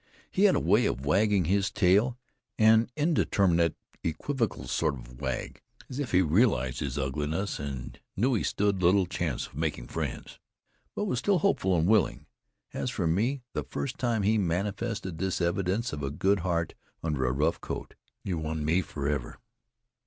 [0.31, 2.17] He had a way of wagging his tail
[2.57, 8.41] an indeterminate, equivocal sort of wag, as if he realized his ugliness and knew he
[8.41, 10.39] stood little chance of making friends,
[10.95, 12.25] but was still hopeful and willing.
[12.73, 16.73] As for me, the first time he manifested this evidence of a good heart
[17.03, 17.93] under a rough coat,
[18.23, 19.37] he won me forever.